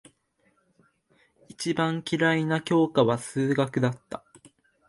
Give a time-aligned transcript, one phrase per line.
[1.47, 4.25] 一番嫌いな教科は数学だった。